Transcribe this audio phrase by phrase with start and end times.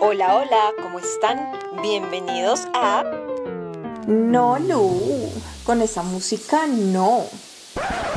[0.00, 1.38] Hola, hola, ¿cómo están?
[1.82, 3.04] Bienvenidos a...
[4.06, 5.30] No, Lu,
[5.64, 7.24] con esa música no.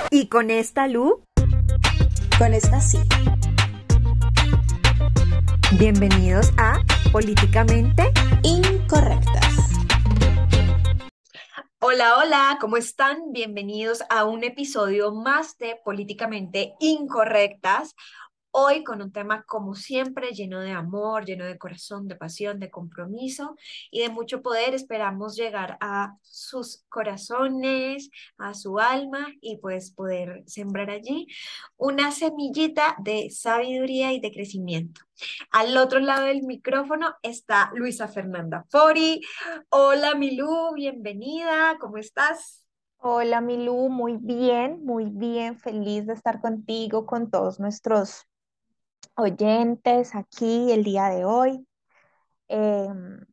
[0.10, 1.24] ¿Y con esta, Lu?
[2.38, 3.00] Con esta sí.
[5.80, 6.80] Bienvenidos a
[7.12, 8.12] Políticamente
[8.44, 9.48] Incorrectas.
[11.80, 13.32] Hola, hola, ¿cómo están?
[13.32, 17.96] Bienvenidos a un episodio más de Políticamente Incorrectas.
[18.60, 22.72] Hoy con un tema como siempre lleno de amor, lleno de corazón, de pasión, de
[22.72, 23.56] compromiso
[23.92, 24.74] y de mucho poder.
[24.74, 31.28] Esperamos llegar a sus corazones, a su alma y pues poder sembrar allí
[31.76, 35.02] una semillita de sabiduría y de crecimiento.
[35.52, 39.22] Al otro lado del micrófono está Luisa Fernanda Fori.
[39.70, 42.66] Hola Milú, bienvenida, ¿cómo estás?
[42.98, 48.26] Hola Milú, muy bien, muy bien, feliz de estar contigo, con todos nuestros
[49.18, 51.68] oyentes aquí el día de hoy.
[52.48, 53.26] Em,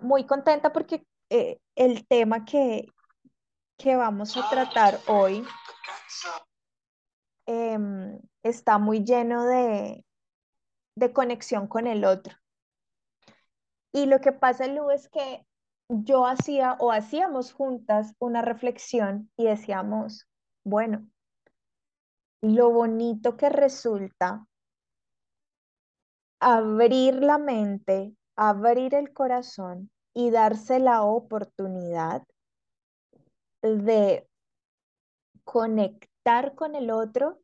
[0.00, 2.86] muy contenta porque eh, el tema que,
[3.78, 5.44] que vamos a tratar hoy
[7.46, 10.04] em, está muy lleno de,
[10.96, 12.36] de conexión con el otro.
[13.92, 15.46] Y lo que pasa, Lu, es que
[15.88, 20.28] yo hacía o hacíamos juntas una reflexión y decíamos,
[20.64, 21.08] bueno,
[22.42, 24.46] lo bonito que resulta
[26.40, 32.24] abrir la mente, abrir el corazón y darse la oportunidad
[33.62, 34.26] de
[35.44, 37.40] conectar con el otro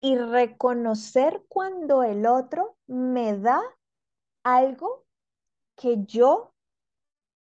[0.00, 3.60] y reconocer cuando el otro me da
[4.42, 5.04] algo
[5.76, 6.54] que yo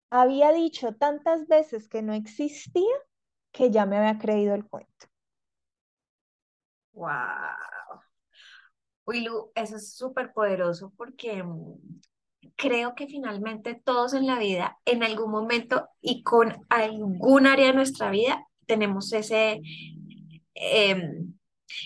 [0.10, 2.96] había dicho tantas veces que no existía
[3.52, 5.08] que ya me había creído el cuento.
[6.94, 8.07] Wow.
[9.08, 12.02] Uy, Lu, eso es súper poderoso porque mm,
[12.58, 17.74] creo que finalmente todos en la vida, en algún momento y con algún área de
[17.74, 19.62] nuestra vida, tenemos ese,
[20.56, 21.34] em,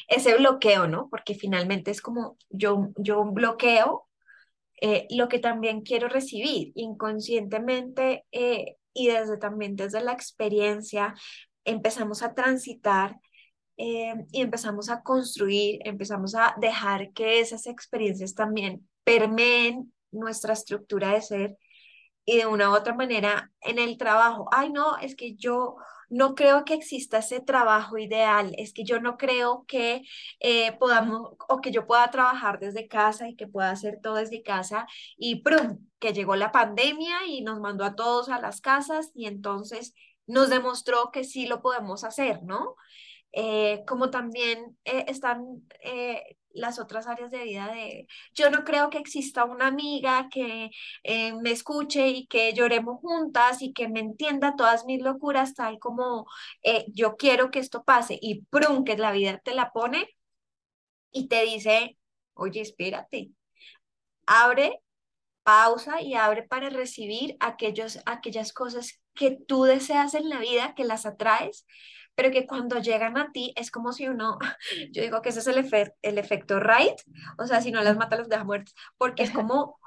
[0.07, 1.09] ese bloqueo, ¿no?
[1.09, 4.07] Porque finalmente es como yo, yo bloqueo
[4.81, 11.13] eh, lo que también quiero recibir inconscientemente eh, y desde también desde la experiencia
[11.65, 13.19] empezamos a transitar
[13.83, 21.13] eh, y empezamos a construir, empezamos a dejar que esas experiencias también permeen nuestra estructura
[21.13, 21.57] de ser
[22.23, 24.47] y de una u otra manera en el trabajo.
[24.51, 25.77] Ay, no, es que yo
[26.09, 30.03] no creo que exista ese trabajo ideal, es que yo no creo que
[30.39, 34.43] eh, podamos o que yo pueda trabajar desde casa y que pueda hacer todo desde
[34.43, 34.85] casa
[35.17, 35.87] y ¡prum!
[35.97, 39.95] que llegó la pandemia y nos mandó a todos a las casas y entonces
[40.27, 42.75] nos demostró que sí lo podemos hacer, ¿no?
[43.33, 48.89] Eh, como también eh, están eh, las otras áreas de vida de, yo no creo
[48.89, 50.69] que exista una amiga que
[51.41, 56.27] me escuche y que lloremos juntas y que me entienda todas mis locuras tal como
[56.89, 60.09] yo quiero que esto pase y prum, que la vida te la pone
[61.11, 61.97] y te dice,
[62.33, 63.31] oye, espérate,
[64.25, 64.81] abre
[65.43, 70.83] pausa y abre para recibir aquellos, aquellas cosas que tú deseas en la vida, que
[70.83, 71.65] las atraes,
[72.21, 74.37] pero que cuando llegan a ti es como si uno,
[74.91, 76.99] yo digo que ese es el, el efecto right,
[77.39, 79.79] o sea, si no las mata, las deja muertas, porque es como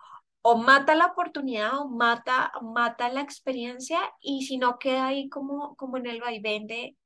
[0.43, 5.77] o mata la oportunidad o mata, mata la experiencia y si no queda ahí como,
[5.77, 6.97] como en el vaivén de,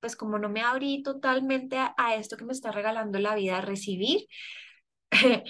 [0.00, 3.58] pues como no me abrí totalmente a, a esto que me está regalando la vida,
[3.58, 4.26] a recibir,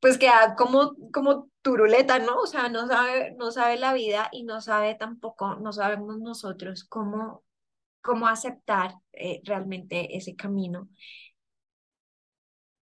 [0.00, 2.38] pues queda como, como turuleta, ¿no?
[2.40, 6.84] O sea, no sabe, no sabe la vida y no sabe tampoco, no sabemos nosotros
[6.84, 7.44] cómo,
[8.04, 10.88] cómo aceptar eh, realmente ese camino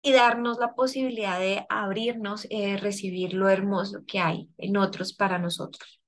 [0.01, 5.39] y darnos la posibilidad de abrirnos, eh, recibir lo hermoso que hay en otros para
[5.39, 6.01] nosotros.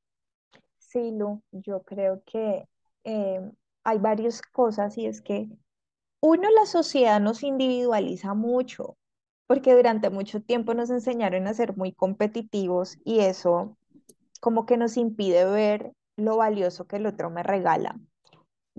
[0.77, 2.67] Sí, Lu, yo creo que
[3.05, 3.41] eh,
[3.85, 5.47] hay varias cosas y es que
[6.19, 8.97] uno, la sociedad nos individualiza mucho,
[9.47, 13.77] porque durante mucho tiempo nos enseñaron a ser muy competitivos y eso
[14.41, 17.97] como que nos impide ver lo valioso que el otro me regala.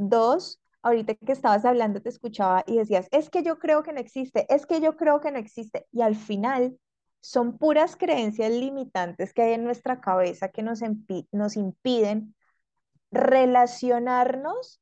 [0.00, 3.98] Dos, ahorita que estabas hablando te escuchaba y decías, es que yo creo que no
[3.98, 5.86] existe, es que yo creo que no existe.
[5.90, 6.78] Y al final
[7.20, 10.80] son puras creencias limitantes que hay en nuestra cabeza que nos,
[11.32, 12.36] nos impiden
[13.10, 14.80] relacionarnos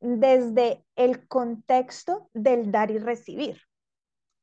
[0.00, 3.60] desde el contexto del dar y recibir.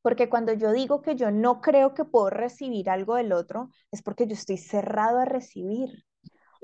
[0.04, 4.04] Porque cuando yo digo que yo no creo que puedo recibir algo del otro, es
[4.04, 6.06] porque yo estoy cerrado a recibir,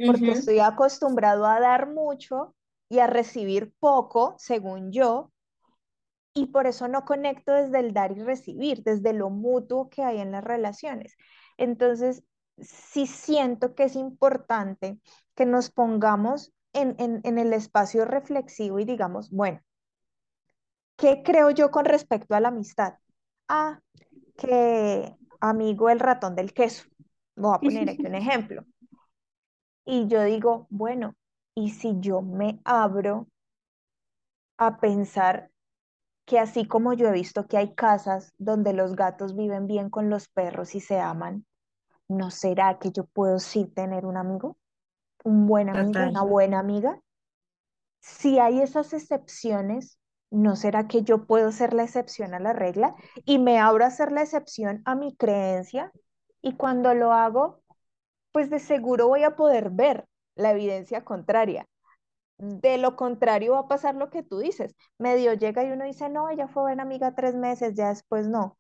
[0.05, 2.53] porque estoy acostumbrado a dar mucho
[2.91, 5.31] y a recibir poco, según yo,
[6.33, 10.19] y por eso no conecto desde el dar y recibir, desde lo mutuo que hay
[10.19, 11.15] en las relaciones.
[11.57, 12.25] Entonces,
[12.59, 14.99] sí siento que es importante
[15.35, 19.61] que nos pongamos en, en, en el espacio reflexivo y digamos, bueno,
[20.97, 22.95] ¿qué creo yo con respecto a la amistad?
[23.47, 23.79] Ah,
[24.37, 26.85] que amigo el ratón del queso.
[27.37, 28.65] Voy a poner aquí un ejemplo.
[29.85, 31.15] Y yo digo, bueno,
[31.56, 33.27] ¿y si yo me abro
[34.57, 35.50] a pensar
[36.25, 40.09] que así como yo he visto que hay casas donde los gatos viven bien con
[40.09, 41.45] los perros y se aman,
[42.07, 44.57] ¿no será que yo puedo sí tener un amigo?
[45.24, 45.92] ¿Un buen amigo?
[45.92, 46.09] Total.
[46.09, 47.00] ¿Una buena amiga?
[48.01, 50.00] Si hay esas excepciones,
[50.31, 52.95] ¿no será que yo puedo ser la excepción a la regla?
[53.25, 55.92] Y me abro a ser la excepción a mi creencia
[56.42, 57.62] y cuando lo hago,
[58.31, 61.68] pues de seguro voy a poder ver la evidencia contraria.
[62.38, 64.75] De lo contrario va a pasar lo que tú dices.
[64.98, 68.57] Medio llega y uno dice, no, ella fue buena amiga tres meses, ya después no,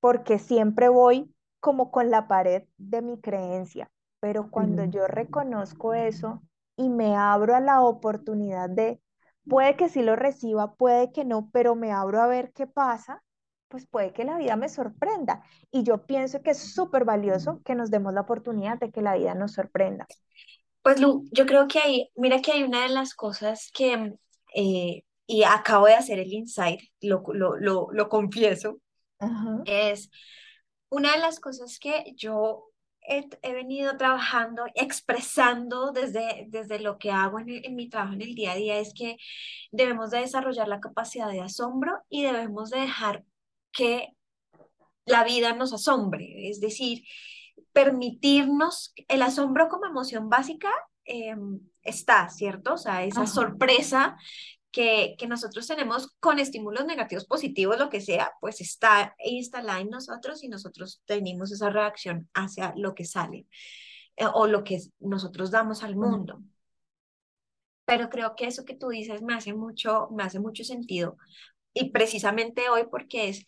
[0.00, 3.90] porque siempre voy como con la pared de mi creencia.
[4.20, 4.90] Pero cuando Mm.
[4.90, 6.42] yo reconozco eso
[6.76, 9.00] y me abro a la oportunidad de,
[9.48, 13.22] puede que sí lo reciba, puede que no, pero me abro a ver qué pasa,
[13.68, 15.42] pues puede que la vida me sorprenda.
[15.70, 19.16] Y yo pienso que es súper valioso que nos demos la oportunidad de que la
[19.16, 20.08] vida nos sorprenda.
[20.86, 24.14] Pues Lu, yo creo que hay, mira que hay una de las cosas que,
[24.54, 28.78] eh, y acabo de hacer el insight, lo, lo, lo, lo confieso,
[29.18, 30.10] Ajá, es
[30.88, 37.10] una de las cosas que yo he, he venido trabajando, expresando desde, desde lo que
[37.10, 39.16] hago en, en mi trabajo en el día a día, es que
[39.72, 43.24] debemos de desarrollar la capacidad de asombro y debemos de dejar
[43.72, 44.10] que
[45.04, 47.02] la vida nos asombre, es decir,
[47.76, 50.70] permitirnos el asombro como emoción básica
[51.04, 51.36] eh,
[51.82, 52.72] está, ¿cierto?
[52.72, 53.30] O sea, esa ajá.
[53.30, 54.16] sorpresa
[54.70, 59.90] que, que nosotros tenemos con estímulos negativos, positivos, lo que sea, pues está instalada en
[59.90, 63.46] nosotros y nosotros tenemos esa reacción hacia lo que sale
[64.16, 66.40] eh, o lo que nosotros damos al mundo.
[67.84, 71.18] Pero creo que eso que tú dices me hace mucho, me hace mucho sentido
[71.74, 73.44] y precisamente hoy porque es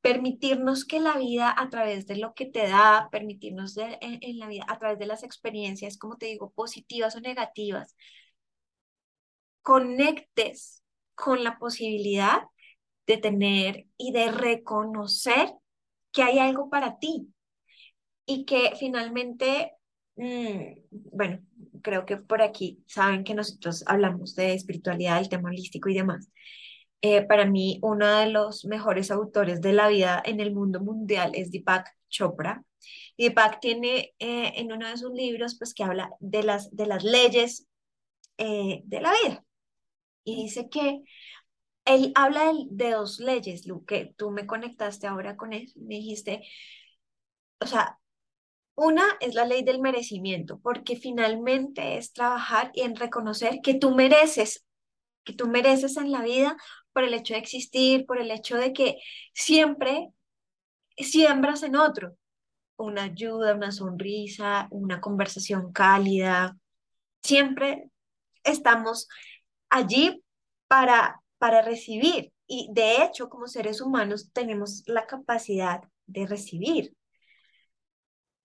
[0.00, 4.48] permitirnos que la vida a través de lo que te da, permitirnos de- en, la
[4.48, 7.96] vida a través de las experiencias, como te digo, positivas o negativas,
[9.62, 10.82] conectes
[11.14, 12.42] con la posibilidad
[13.06, 15.52] de tener y de reconocer
[16.12, 17.28] que hay algo para ti
[18.26, 19.72] y que finalmente,
[20.16, 20.80] mm,
[21.12, 21.40] bueno,
[21.82, 26.30] creo que por aquí saben que nosotros hablamos de espiritualidad, del tema holístico y demás.
[27.02, 31.32] Eh, para mí, uno de los mejores autores de la vida en el mundo mundial
[31.34, 32.62] es Deepak Chopra.
[33.16, 36.86] Y Deepak tiene eh, en uno de sus libros, pues, que habla de las, de
[36.86, 37.66] las leyes
[38.38, 39.44] eh, de la vida.
[40.24, 41.02] Y dice que
[41.86, 45.78] él habla de, dos leyes, Lu, que tú me conectaste ahora con eso.
[45.80, 46.42] Me dijiste,
[47.60, 47.98] o sea,
[48.74, 53.94] una es la ley del merecimiento, porque finalmente es trabajar y en reconocer que tú
[53.94, 54.66] mereces
[55.24, 56.56] que tú mereces en la vida
[56.92, 58.98] por el hecho de existir, por el hecho de que
[59.34, 60.10] siempre
[60.96, 62.16] siembras en otro
[62.76, 66.56] una ayuda, una sonrisa, una conversación cálida.
[67.22, 67.90] Siempre
[68.44, 69.08] estamos
[69.70, 70.22] allí
[70.68, 76.94] para, para recibir y de hecho como seres humanos tenemos la capacidad de recibir.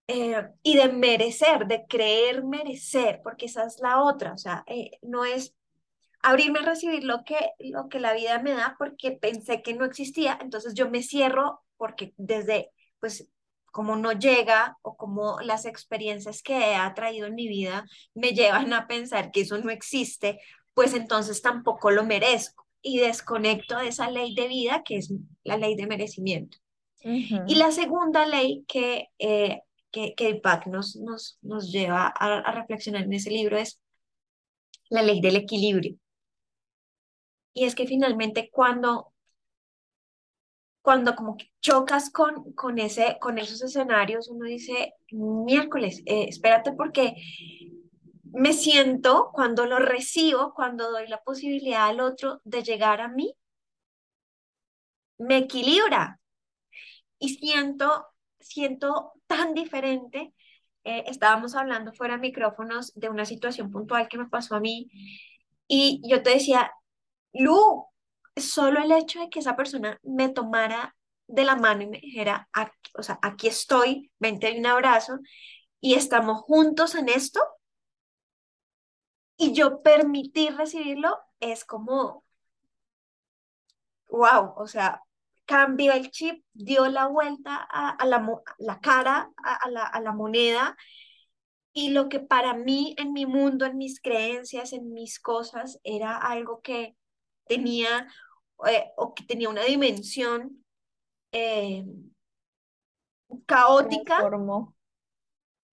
[0.08, 4.92] eh, y de merecer, de creer merecer, porque esa es la otra, o sea, eh,
[5.02, 5.56] no es
[6.26, 9.86] abrirme a recibir lo que, lo que la vida me da porque pensé que no
[9.86, 13.30] existía, entonces yo me cierro porque desde, pues,
[13.72, 18.74] como no llega o como las experiencias que ha traído en mi vida me llevan
[18.74, 20.40] a pensar que eso no existe,
[20.74, 25.14] pues entonces tampoco lo merezco y desconecto de esa ley de vida que es
[25.44, 26.58] la ley de merecimiento.
[27.04, 33.14] Y la segunda ley que, eh, que, nos, nos, nos lleva a, a reflexionar en
[33.14, 33.80] ese libro es
[34.90, 36.00] la ley del equilibrio.
[37.56, 39.14] Y es que finalmente cuando,
[40.82, 46.74] cuando como que chocas con, con, ese, con esos escenarios, uno dice, miércoles, eh, espérate
[46.74, 47.16] porque
[48.34, 53.34] me siento cuando lo recibo, cuando doy la posibilidad al otro de llegar a mí,
[55.18, 56.20] me equilibra
[57.20, 58.06] y siento,
[58.42, 60.34] siento tan diferente.
[60.84, 64.90] Eh, estábamos hablando fuera de micrófonos de una situación puntual que me pasó a mí
[65.70, 66.70] y yo te decía,
[67.36, 67.86] Lu,
[68.36, 70.96] solo el hecho de que esa persona me tomara
[71.28, 75.20] de la mano y me dijera, "Aquí- o sea, aquí estoy, vente y un abrazo
[75.82, 77.42] y estamos juntos en esto
[79.38, 82.24] y yo permitir recibirlo es como,
[84.10, 85.02] wow, o sea,
[85.46, 88.26] cambió el chip, dio la vuelta a, la,
[88.60, 90.76] la, cara, a, la, a la moneda
[91.74, 96.18] y lo que para mí, en mi mundo, en mis creencias, en mis cosas, era
[96.18, 96.96] algo que
[97.48, 98.08] tenía
[98.68, 100.64] eh, o que tenía una dimensión
[101.32, 101.86] eh,
[103.46, 104.20] caótica,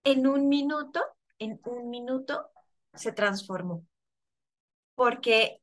[0.04, 1.00] en un minuto,
[1.38, 2.50] en un minuto
[2.92, 3.86] se transformó.
[4.94, 5.60] Porque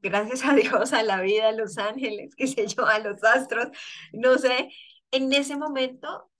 [0.00, 3.68] gracias a Dios, a la vida, a los ángeles, qué sé yo, a los astros,
[4.12, 4.70] no sé,
[5.10, 6.30] en ese momento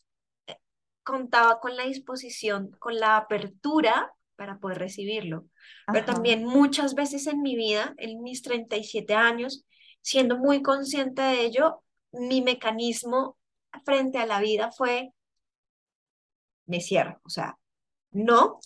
[1.03, 5.45] contaba con la disposición, con la apertura para poder recibirlo.
[5.93, 9.67] Pero también muchas veces en mi vida, en mis 37 años,
[10.01, 13.37] siendo muy consciente de ello, mi mecanismo
[13.85, 15.13] frente a la vida fue,
[16.65, 17.59] me cierro, o sea,
[18.13, 18.61] no,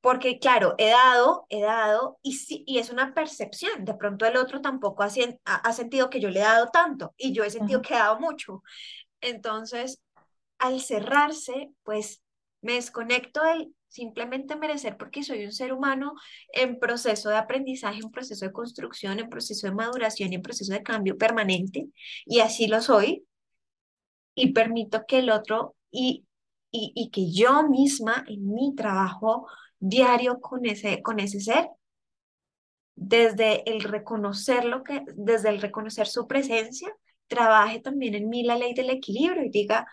[0.00, 4.36] porque claro, he dado, he dado, y, sí, y es una percepción, de pronto el
[4.36, 5.08] otro tampoco ha,
[5.44, 8.20] ha, sentido que yo le he dado tanto, y yo he sentido que he dado
[8.20, 8.62] mucho.
[9.20, 10.00] Entonces,
[10.58, 12.22] al cerrarse, pues
[12.60, 16.14] me desconecto del simplemente merecer porque soy un ser humano
[16.52, 20.72] en proceso de aprendizaje, en proceso de construcción, en proceso de maduración y en proceso
[20.72, 21.88] de cambio permanente,
[22.24, 23.26] y así lo soy,
[24.34, 26.24] y permito que el otro y,
[26.70, 29.46] y, y que yo misma en mi trabajo
[29.80, 31.68] diario con ese, con ese ser,
[32.94, 36.94] desde el reconocer lo que, desde el reconocer su presencia,
[37.26, 39.86] trabaje también en mí la ley del equilibrio y diga,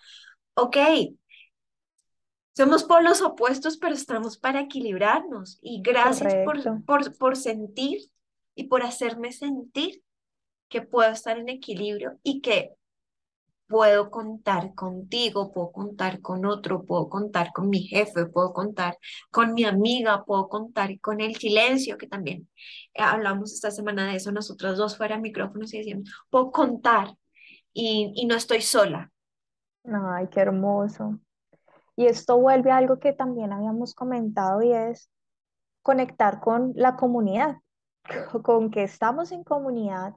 [0.56, 0.78] ok,
[2.58, 5.60] somos polos opuestos, pero estamos para equilibrarnos.
[5.62, 8.00] Y gracias por, por, por sentir
[8.56, 10.02] y por hacerme sentir
[10.68, 12.74] que puedo estar en equilibrio y que
[13.68, 18.98] puedo contar contigo, puedo contar con otro, puedo contar con mi jefe, puedo contar
[19.30, 22.50] con mi amiga, puedo contar con el silencio, que también
[22.96, 27.14] hablamos esta semana de eso, nosotros dos fuera micrófonos y decíamos, puedo contar
[27.72, 29.12] y, y no estoy sola,
[29.84, 31.20] Ay, qué hermoso.
[31.98, 35.10] Y esto vuelve a algo que también habíamos comentado y es
[35.82, 37.58] conectar con la comunidad,
[38.44, 40.14] con que estamos en comunidad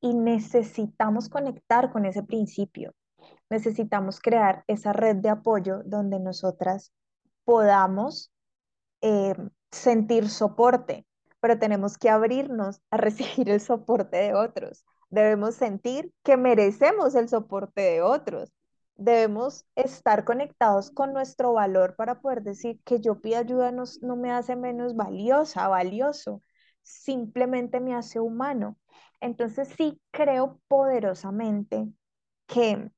[0.00, 2.94] y necesitamos conectar con ese principio.
[3.50, 6.92] Necesitamos crear esa red de apoyo donde nosotras
[7.44, 8.32] podamos
[9.02, 9.34] eh,
[9.70, 11.06] sentir soporte,
[11.40, 14.86] pero tenemos que abrirnos a recibir el soporte de otros.
[15.10, 18.50] Debemos sentir que merecemos el soporte de otros
[18.98, 24.16] debemos estar conectados con nuestro valor para poder decir que yo pido ayuda no, no
[24.16, 26.42] me hace menos valiosa, valioso,
[26.82, 28.76] simplemente me hace humano.
[29.20, 31.88] Entonces sí creo poderosamente
[32.46, 32.90] que,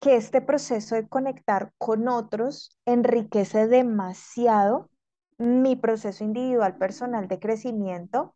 [0.00, 4.90] que este proceso de conectar con otros enriquece demasiado
[5.38, 8.34] mi proceso individual personal de crecimiento,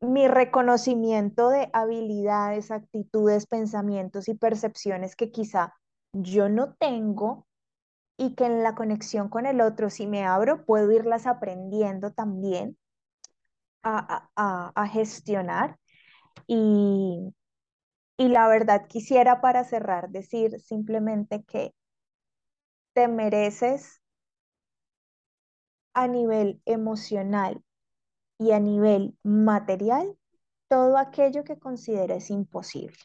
[0.00, 5.74] mi reconocimiento de habilidades, actitudes, pensamientos y percepciones que quizá
[6.12, 7.46] yo no tengo
[8.16, 12.76] y que en la conexión con el otro, si me abro, puedo irlas aprendiendo también
[13.82, 15.78] a, gestionar.
[16.46, 17.34] Y,
[18.16, 21.74] y la verdad quisiera para cerrar decir simplemente que
[22.92, 24.02] te mereces
[25.94, 27.62] a nivel emocional
[28.38, 30.16] y a nivel material
[30.68, 32.96] todo aquello que consideres imposible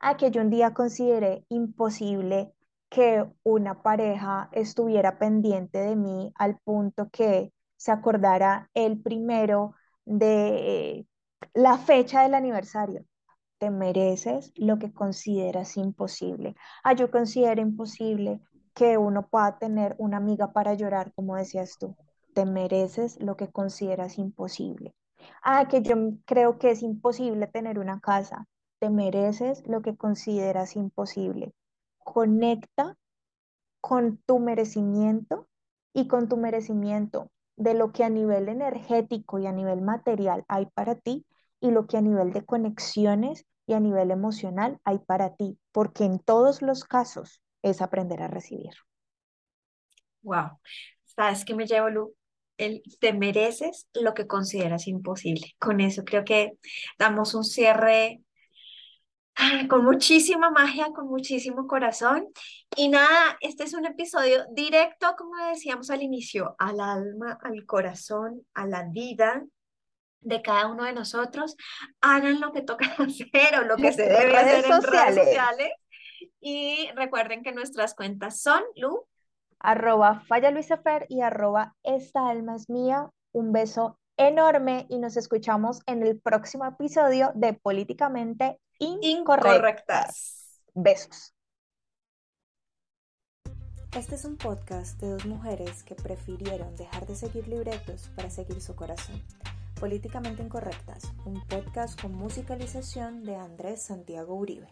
[0.00, 2.52] a que yo un día consideré imposible
[2.88, 9.74] que una pareja estuviera pendiente de mí al punto que se acordara el primero
[10.04, 11.06] de
[11.54, 13.04] la fecha del aniversario.
[13.58, 16.54] Te mereces lo que consideras imposible.
[16.84, 18.40] Ah, yo considero imposible
[18.74, 21.96] que uno pueda tener una amiga para llorar, como decías tú.
[22.34, 24.94] Te mereces lo que consideras imposible.
[25.42, 28.46] Ah, que yo creo que es imposible tener una casa
[28.78, 31.52] te mereces lo que consideras imposible.
[31.98, 32.96] Conecta
[33.80, 35.48] con tu merecimiento
[35.92, 40.66] y con tu merecimiento de lo que a nivel energético y a nivel material hay
[40.66, 41.26] para ti
[41.60, 46.04] y lo que a nivel de conexiones y a nivel emocional hay para ti, porque
[46.04, 48.72] en todos los casos es aprender a recibir.
[50.22, 50.58] Wow,
[51.04, 52.14] ¿sabes qué me llevo, Lu?
[52.56, 55.54] El, te mereces lo que consideras imposible.
[55.58, 56.58] Con eso creo que
[56.98, 58.22] damos un cierre
[59.68, 62.26] con muchísima magia, con muchísimo corazón.
[62.76, 68.46] Y nada, este es un episodio directo, como decíamos al inicio, al alma, al corazón,
[68.54, 69.44] a la vida
[70.20, 71.56] de cada uno de nosotros.
[72.00, 75.72] Hagan lo que toca hacer o lo que se debe hacer en redes sociales.
[76.40, 79.06] Y recuerden que nuestras cuentas son, Lu.
[79.60, 83.10] Arroba Falla Luisa Fer y arroba Esta Alma es Mía.
[83.32, 90.60] Un beso enorme y nos escuchamos en el próximo episodio de Políticamente incorrectas.
[90.74, 91.34] Besos.
[93.96, 98.60] Este es un podcast de dos mujeres que prefirieron dejar de seguir libretos para seguir
[98.60, 99.22] su corazón.
[99.80, 104.68] Políticamente Incorrectas, un podcast con musicalización de Andrés Santiago Uribe.